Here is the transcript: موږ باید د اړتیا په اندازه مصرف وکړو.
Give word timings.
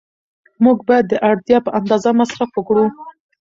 موږ 0.63 0.77
باید 0.87 1.05
د 1.09 1.13
اړتیا 1.29 1.57
په 1.65 1.71
اندازه 1.79 2.09
مصرف 2.19 2.49
وکړو. 2.53 2.85